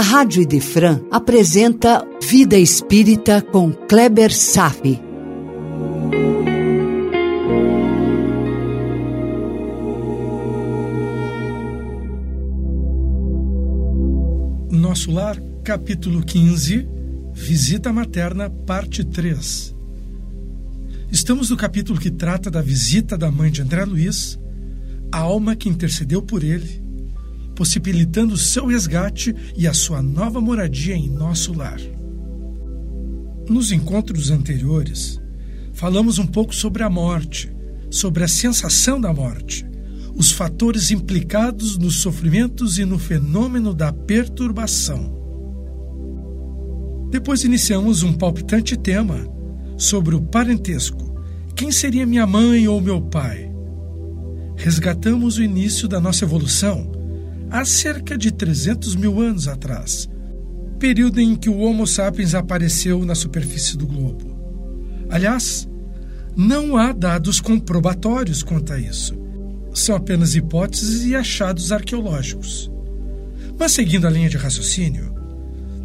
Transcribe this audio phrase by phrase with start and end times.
[0.00, 4.98] a Rádio Idefran apresenta Vida Espírita com Kleber Safi.
[14.70, 16.88] Nosso Lar, capítulo 15,
[17.34, 19.76] Visita Materna, parte 3.
[21.12, 24.40] Estamos no capítulo que trata da visita da mãe de André Luiz,
[25.12, 26.82] a alma que intercedeu por ele,
[27.60, 31.78] possibilitando seu resgate e a sua nova moradia em nosso lar.
[33.50, 35.20] Nos encontros anteriores,
[35.74, 37.54] falamos um pouco sobre a morte,
[37.90, 39.66] sobre a sensação da morte,
[40.16, 45.14] os fatores implicados nos sofrimentos e no fenômeno da perturbação.
[47.10, 49.28] Depois iniciamos um palpitante tema
[49.76, 51.14] sobre o parentesco.
[51.54, 53.52] Quem seria minha mãe ou meu pai?
[54.56, 56.98] Resgatamos o início da nossa evolução
[57.50, 60.08] há cerca de 300 mil anos atrás,
[60.78, 64.38] período em que o Homo sapiens apareceu na superfície do globo.
[65.10, 65.68] Aliás,
[66.36, 69.18] não há dados comprobatórios quanto a isso.
[69.74, 72.70] São apenas hipóteses e achados arqueológicos.
[73.58, 75.12] Mas seguindo a linha de raciocínio,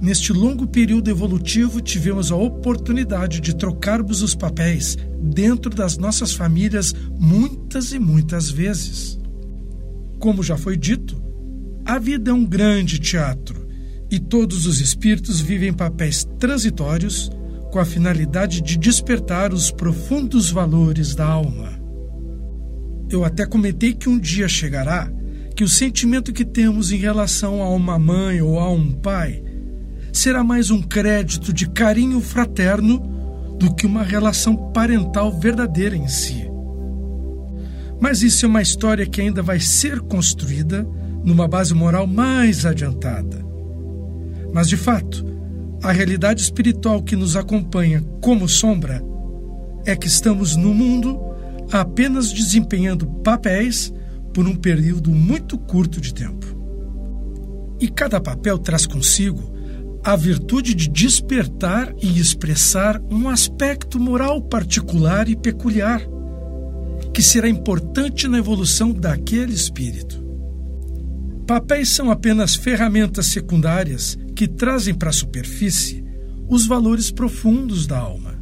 [0.00, 6.94] neste longo período evolutivo tivemos a oportunidade de trocarmos os papéis dentro das nossas famílias
[7.18, 9.18] muitas e muitas vezes.
[10.18, 11.23] Como já foi dito,
[11.84, 13.68] a vida é um grande teatro
[14.10, 17.30] e todos os espíritos vivem papéis transitórios
[17.70, 21.78] com a finalidade de despertar os profundos valores da alma.
[23.10, 25.12] Eu até comentei que um dia chegará
[25.54, 29.42] que o sentimento que temos em relação a uma mãe ou a um pai
[30.12, 32.98] será mais um crédito de carinho fraterno
[33.58, 36.48] do que uma relação parental verdadeira em si.
[38.00, 40.86] Mas isso é uma história que ainda vai ser construída
[41.24, 43.44] numa base moral mais adiantada.
[44.52, 45.24] Mas, de fato,
[45.82, 49.02] a realidade espiritual que nos acompanha como sombra
[49.84, 51.20] é que estamos no mundo
[51.72, 53.92] apenas desempenhando papéis
[54.32, 56.46] por um período muito curto de tempo.
[57.80, 59.52] E cada papel traz consigo
[60.02, 66.02] a virtude de despertar e expressar um aspecto moral particular e peculiar,
[67.12, 70.23] que será importante na evolução daquele espírito.
[71.46, 76.02] Papéis são apenas ferramentas secundárias que trazem para a superfície
[76.48, 78.34] os valores profundos da alma.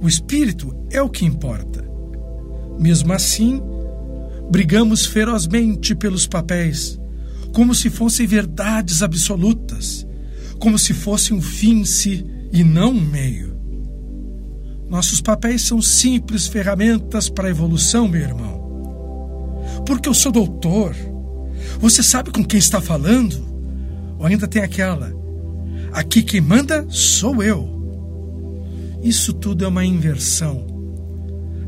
[0.00, 1.88] O espírito é o que importa.
[2.78, 3.62] Mesmo assim,
[4.50, 6.98] brigamos ferozmente pelos papéis,
[7.54, 10.04] como se fossem verdades absolutas,
[10.58, 13.56] como se fosse um fim em si e não um meio.
[14.88, 18.60] Nossos papéis são simples ferramentas para a evolução, meu irmão.
[19.86, 20.94] Porque eu sou doutor.
[21.80, 23.36] Você sabe com quem está falando?
[24.18, 25.12] Ou ainda tem aquela:
[25.92, 27.70] aqui quem manda sou eu.
[29.02, 30.72] Isso tudo é uma inversão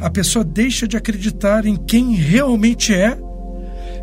[0.04, 3.18] a pessoa deixa de acreditar em quem realmente é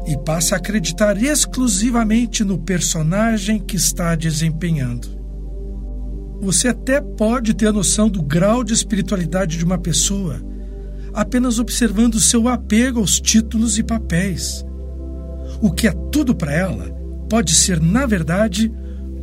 [0.07, 5.19] e passa a acreditar exclusivamente no personagem que está desempenhando.
[6.41, 10.41] Você até pode ter noção do grau de espiritualidade de uma pessoa
[11.13, 14.65] apenas observando seu apego aos títulos e papéis.
[15.61, 16.89] O que é tudo para ela
[17.29, 18.71] pode ser, na verdade,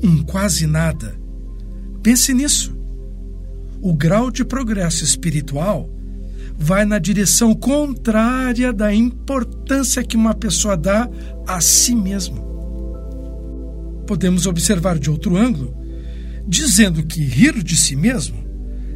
[0.02, 1.18] um quase nada.
[2.02, 2.76] Pense nisso.
[3.80, 5.90] O grau de progresso espiritual
[6.56, 11.08] vai na direção contrária da importância que uma pessoa dá
[11.46, 12.46] a si mesmo.
[14.06, 15.76] Podemos observar de outro ângulo,
[16.46, 18.38] dizendo que rir de si mesmo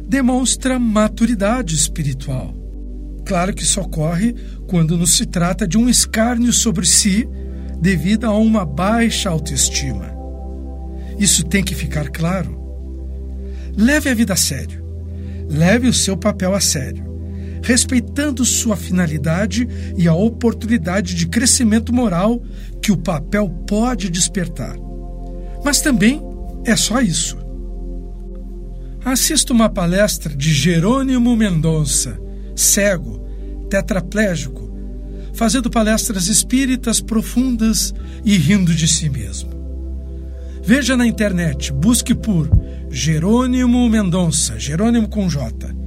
[0.07, 2.53] demonstra maturidade espiritual.
[3.25, 4.35] Claro que isso ocorre
[4.73, 7.29] quando não se trata de um escárnio sobre si
[7.79, 10.11] devido a uma baixa autoestima.
[11.19, 12.59] Isso tem que ficar claro.
[13.77, 14.83] Leve a vida a sério.
[15.47, 17.13] Leve o seu papel a sério
[17.63, 22.41] respeitando sua finalidade e a oportunidade de crescimento moral
[22.81, 24.75] que o papel pode despertar.
[25.63, 26.19] Mas também
[26.65, 27.37] é só isso.
[29.05, 32.19] Assista uma palestra de Jerônimo Mendonça,
[32.53, 33.23] cego,
[33.69, 34.62] tetraplégico,
[35.33, 37.93] fazendo palestras espíritas profundas
[38.23, 39.51] e rindo de si mesmo.
[40.63, 42.49] Veja na internet, busque por
[42.89, 45.83] Jerônimo Mendonça, Jerônimo com J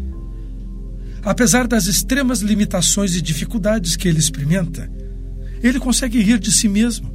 [1.27, 4.89] Apesar das extremas limitações e dificuldades que ele experimenta,
[5.61, 7.13] ele consegue rir de si mesmo,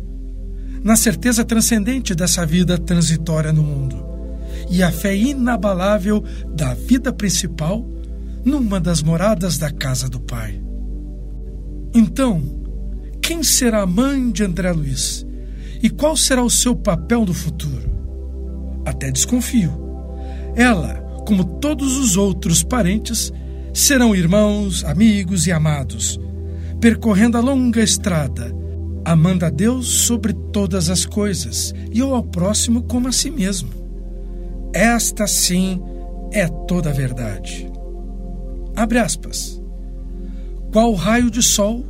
[0.83, 4.05] na certeza transcendente dessa vida transitória no mundo
[4.69, 6.23] e a fé inabalável
[6.53, 7.87] da vida principal
[8.43, 10.61] numa das moradas da casa do Pai.
[11.93, 12.41] Então,
[13.21, 15.25] quem será a mãe de André Luiz?
[15.83, 17.89] E qual será o seu papel no futuro?
[18.85, 19.71] Até desconfio.
[20.55, 20.95] Ela,
[21.25, 23.31] como todos os outros parentes,
[23.73, 26.19] serão irmãos, amigos e amados,
[26.79, 28.55] percorrendo a longa estrada,
[29.05, 33.69] amando a Deus sobre todas as coisas e ao próximo como a si mesmo.
[34.73, 35.81] Esta sim
[36.31, 37.69] é toda a verdade.
[38.75, 39.60] Abre aspas.
[40.71, 41.85] Qual raio de sol,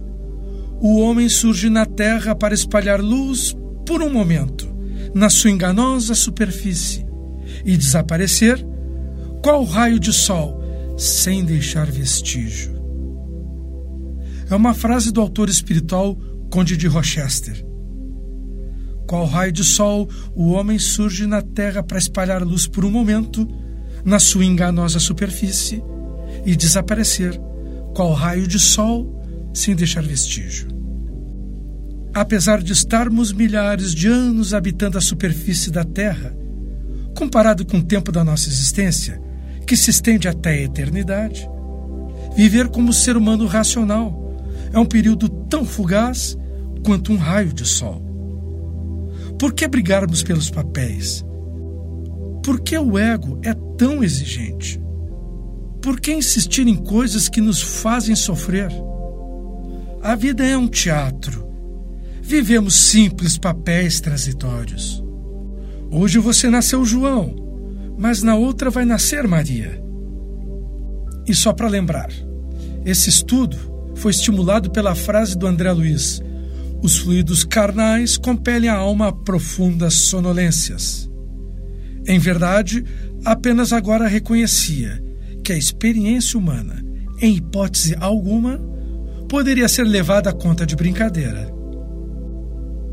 [0.79, 3.55] o homem surge na terra para espalhar luz
[3.85, 4.67] por um momento,
[5.13, 7.05] na sua enganosa superfície,
[7.63, 8.65] e desaparecer,
[9.43, 10.59] qual raio de sol,
[10.97, 12.71] sem deixar vestígio.
[14.49, 16.17] É uma frase do autor espiritual
[16.49, 17.63] Conde de Rochester.
[19.07, 23.47] Qual raio de sol o homem surge na terra para espalhar luz por um momento,
[24.03, 25.83] na sua enganosa superfície,
[26.45, 27.39] e desaparecer,
[27.95, 29.21] qual raio de sol,
[29.53, 30.67] sem deixar vestígio.
[32.13, 36.35] Apesar de estarmos milhares de anos habitando a superfície da Terra,
[37.15, 39.21] comparado com o tempo da nossa existência,
[39.65, 41.47] que se estende até a eternidade,
[42.35, 44.35] viver como ser humano racional
[44.73, 46.37] é um período tão fugaz
[46.83, 48.01] quanto um raio de sol.
[49.37, 51.25] Por que brigarmos pelos papéis?
[52.43, 54.80] Por que o ego é tão exigente?
[55.81, 58.69] Por que insistir em coisas que nos fazem sofrer?
[60.03, 61.47] A vida é um teatro.
[62.21, 65.03] Vivemos simples papéis transitórios.
[65.89, 67.35] Hoje você nasceu João,
[67.97, 69.83] mas na outra vai nascer Maria.
[71.27, 72.11] E só para lembrar,
[72.85, 73.57] esse estudo
[73.95, 76.21] foi estimulado pela frase do André Luiz:
[76.83, 81.09] os fluidos carnais compelem a alma a profundas sonolências.
[82.05, 82.85] Em verdade,
[83.25, 85.10] apenas agora reconhecia
[85.41, 86.83] que a experiência humana,
[87.19, 88.57] em hipótese alguma,
[89.27, 91.53] poderia ser levada à conta de brincadeira.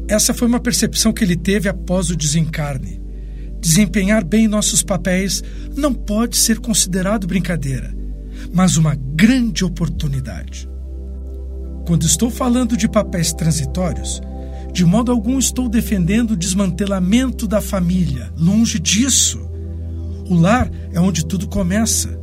[0.09, 3.01] Essa foi uma percepção que ele teve após o desencarne.
[3.61, 5.43] Desempenhar bem nossos papéis
[5.77, 7.95] não pode ser considerado brincadeira,
[8.53, 10.69] mas uma grande oportunidade.
[11.87, 14.21] Quando estou falando de papéis transitórios,
[14.73, 18.33] de modo algum estou defendendo o desmantelamento da família.
[18.37, 19.41] Longe disso.
[20.29, 22.19] O lar é onde tudo começa.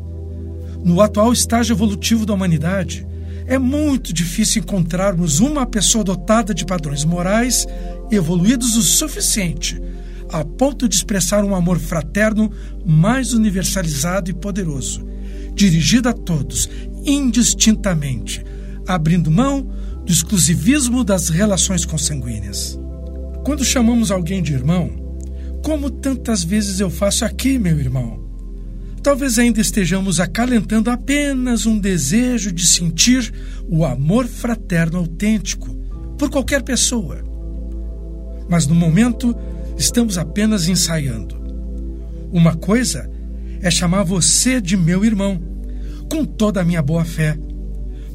[0.85, 3.07] No atual estágio evolutivo da humanidade,
[3.47, 7.65] é muito difícil encontrarmos uma pessoa dotada de padrões morais
[8.11, 9.81] evoluídos o suficiente
[10.31, 12.51] a ponto de expressar um amor fraterno
[12.85, 15.03] mais universalizado e poderoso,
[15.55, 16.69] dirigido a todos,
[17.03, 18.43] indistintamente,
[18.87, 19.67] abrindo mão
[20.05, 22.79] do exclusivismo das relações consanguíneas.
[23.43, 24.91] Quando chamamos alguém de irmão,
[25.63, 28.24] como tantas vezes eu faço aqui, meu irmão,
[29.05, 33.31] talvez ainda estejamos acalentando apenas um desejo de sentir
[33.69, 35.69] o amor fraterno autêntico
[36.17, 37.23] por qualquer pessoa.
[38.49, 39.37] Mas no momento,
[39.77, 41.35] estamos apenas ensaiando.
[42.31, 43.07] Uma coisa
[43.61, 45.39] é chamar você de meu irmão,
[46.09, 47.37] com toda a minha boa fé,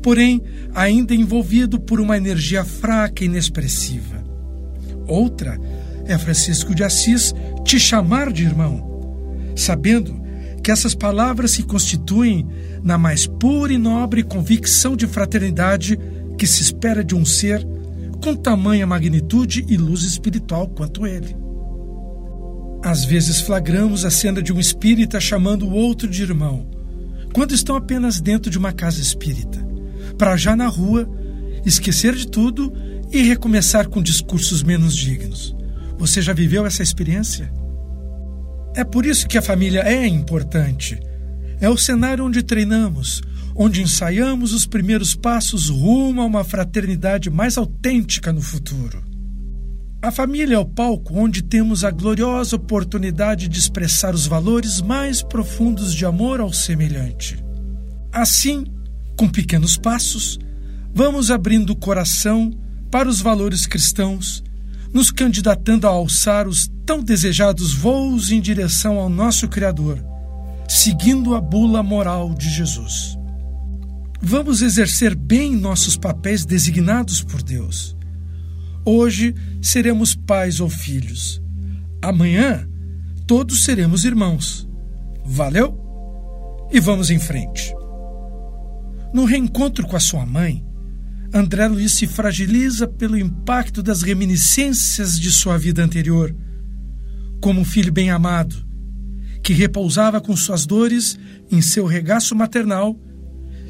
[0.02, 0.43] porém
[0.75, 4.25] ainda envolvido por uma energia fraca e inexpressiva.
[5.06, 5.56] Outra
[6.06, 7.32] é Francisco de Assis
[7.64, 10.19] te chamar de irmão, sabendo
[10.70, 12.46] que essas palavras se constituem
[12.81, 15.99] na mais pura e nobre convicção de fraternidade
[16.38, 17.67] que se espera de um ser
[18.22, 21.36] com tamanha magnitude e luz espiritual quanto ele.
[22.84, 26.65] Às vezes flagramos a cena de um espírita chamando o outro de irmão,
[27.32, 29.58] quando estão apenas dentro de uma casa espírita,
[30.17, 31.10] para já na rua
[31.67, 32.72] esquecer de tudo
[33.10, 35.53] e recomeçar com discursos menos dignos.
[35.98, 37.53] Você já viveu essa experiência?
[38.74, 40.98] É por isso que a família é importante.
[41.60, 43.20] É o cenário onde treinamos,
[43.55, 49.03] onde ensaiamos os primeiros passos rumo a uma fraternidade mais autêntica no futuro.
[50.00, 55.22] A família é o palco onde temos a gloriosa oportunidade de expressar os valores mais
[55.22, 57.44] profundos de amor ao semelhante.
[58.10, 58.65] Assim,
[59.17, 60.39] com pequenos passos,
[60.94, 62.50] vamos abrindo o coração
[62.91, 64.43] para os valores cristãos
[64.93, 70.05] nos candidatando a alçar os tão desejados voos em direção ao nosso Criador,
[70.69, 73.17] seguindo a bula moral de Jesus.
[74.20, 77.97] Vamos exercer bem nossos papéis designados por Deus.
[78.85, 81.41] Hoje seremos pais ou filhos.
[82.03, 82.69] Amanhã
[83.27, 84.69] todos seremos irmãos.
[85.25, 85.79] Valeu?
[86.73, 87.73] E vamos em frente.
[89.13, 90.65] No reencontro com a sua mãe,
[91.32, 96.34] André Luiz se fragiliza pelo impacto das reminiscências de sua vida anterior,
[97.41, 98.56] como um filho bem amado,
[99.43, 101.19] que repousava com suas dores
[101.51, 102.99] em seu regaço maternal,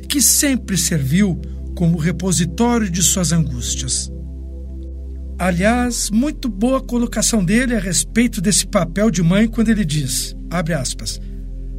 [0.08, 1.38] que sempre serviu
[1.76, 4.10] como repositório de suas angústias.
[5.38, 10.74] Aliás, muito boa colocação dele a respeito desse papel de mãe quando ele diz, abre
[10.74, 11.20] aspas,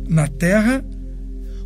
[0.07, 0.83] na terra,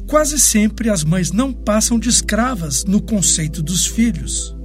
[0.08, 4.56] quase sempre as mães não passam de escravas no conceito dos filhos.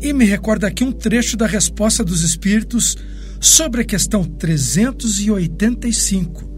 [0.00, 2.96] E me recorda aqui um trecho da resposta dos Espíritos
[3.40, 6.48] sobre a questão 385.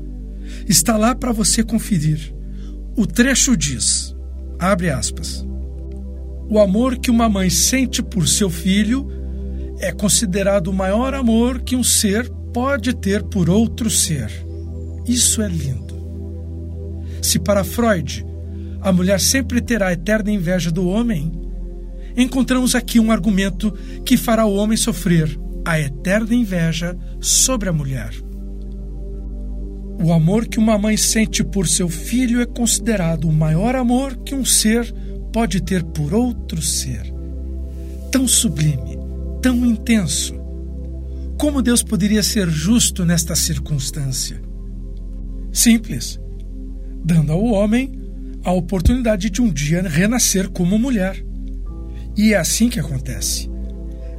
[0.69, 2.35] Está lá para você conferir.
[2.97, 4.15] O trecho diz:
[4.59, 5.47] abre aspas.
[6.49, 9.09] O amor que uma mãe sente por seu filho
[9.79, 14.29] é considerado o maior amor que um ser pode ter por outro ser.
[15.07, 16.00] Isso é lindo.
[17.23, 18.25] Se para Freud
[18.81, 21.31] a mulher sempre terá eterna inveja do homem,
[22.17, 23.73] encontramos aqui um argumento
[24.05, 28.11] que fará o homem sofrer a eterna inveja sobre a mulher.
[30.03, 34.35] O amor que uma mãe sente por seu filho é considerado o maior amor que
[34.35, 34.91] um ser
[35.31, 37.13] pode ter por outro ser.
[38.11, 38.99] Tão sublime,
[39.43, 40.35] tão intenso.
[41.39, 44.41] Como Deus poderia ser justo nesta circunstância?
[45.53, 46.19] Simples,
[47.05, 47.93] dando ao homem
[48.45, 51.23] a oportunidade de um dia renascer como mulher.
[52.17, 53.51] E é assim que acontece.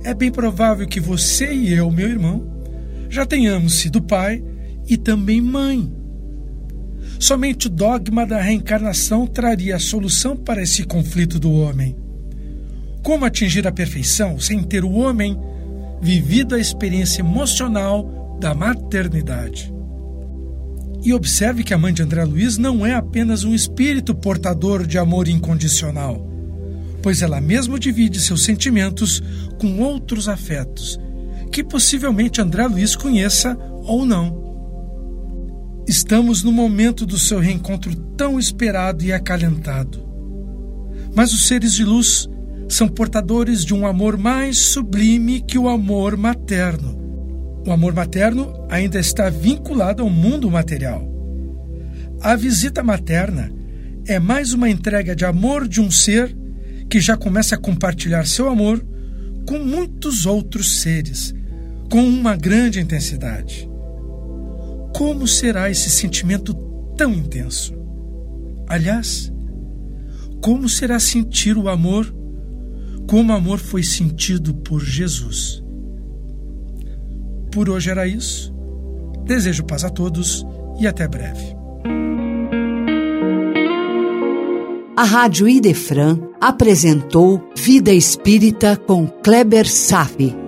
[0.03, 2.47] É bem provável que você e eu, meu irmão,
[3.09, 4.43] já tenhamos sido pai
[4.87, 5.91] e também mãe.
[7.19, 11.95] Somente o dogma da reencarnação traria a solução para esse conflito do homem.
[13.03, 15.37] Como atingir a perfeição sem ter o homem
[16.01, 19.71] vivido a experiência emocional da maternidade?
[21.03, 24.99] E observe que a mãe de André Luiz não é apenas um espírito portador de
[24.99, 26.27] amor incondicional,
[27.01, 29.21] pois ela mesmo divide seus sentimentos
[29.59, 30.99] com outros afetos,
[31.51, 34.39] que possivelmente André Luiz conheça ou não.
[35.87, 40.07] Estamos no momento do seu reencontro tão esperado e acalentado.
[41.15, 42.29] Mas os seres de luz
[42.69, 47.00] são portadores de um amor mais sublime que o amor materno.
[47.65, 51.07] O amor materno ainda está vinculado ao mundo material.
[52.21, 53.51] A visita materna
[54.07, 56.35] é mais uma entrega de amor de um ser
[56.89, 58.83] que já começa a compartilhar seu amor
[59.47, 61.33] com muitos outros seres,
[61.89, 63.69] com uma grande intensidade.
[64.95, 66.53] Como será esse sentimento
[66.97, 67.73] tão intenso?
[68.67, 69.31] Aliás,
[70.41, 72.13] como será sentir o amor
[73.07, 75.61] como o amor foi sentido por Jesus?
[77.51, 78.53] Por hoje era isso.
[79.25, 80.45] Desejo paz a todos
[80.79, 81.55] e até breve.
[84.95, 90.40] A Rádio Idefran apresentou Vida Espírita com Kleber Safi.